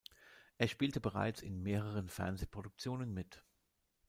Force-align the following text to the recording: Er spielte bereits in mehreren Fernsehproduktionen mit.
Er 0.57 0.67
spielte 0.67 0.99
bereits 0.99 1.43
in 1.43 1.61
mehreren 1.61 2.09
Fernsehproduktionen 2.09 3.13
mit. 3.13 3.43